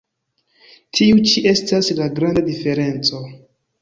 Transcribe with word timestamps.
Tiu 0.99 1.21
ĉi 1.33 1.43
estas 1.51 1.91
la 2.01 2.09
granda 2.17 2.43
diferenco. 2.49 3.23